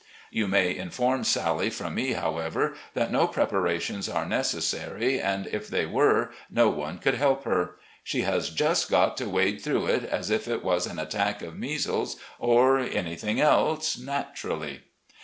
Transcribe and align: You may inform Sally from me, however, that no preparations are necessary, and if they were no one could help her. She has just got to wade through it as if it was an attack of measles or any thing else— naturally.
You 0.31 0.47
may 0.47 0.75
inform 0.75 1.23
Sally 1.25 1.69
from 1.69 1.93
me, 1.93 2.13
however, 2.13 2.73
that 2.95 3.11
no 3.11 3.27
preparations 3.27 4.09
are 4.09 4.25
necessary, 4.25 5.19
and 5.21 5.45
if 5.45 5.67
they 5.67 5.85
were 5.85 6.31
no 6.49 6.69
one 6.69 6.97
could 6.97 7.13
help 7.13 7.43
her. 7.43 7.75
She 8.03 8.21
has 8.23 8.49
just 8.49 8.89
got 8.89 9.15
to 9.17 9.29
wade 9.29 9.61
through 9.61 9.85
it 9.85 10.03
as 10.03 10.31
if 10.31 10.47
it 10.47 10.63
was 10.63 10.87
an 10.87 10.97
attack 10.97 11.43
of 11.43 11.55
measles 11.55 12.17
or 12.39 12.79
any 12.79 13.15
thing 13.15 13.39
else— 13.39 13.95
naturally. 13.99 14.81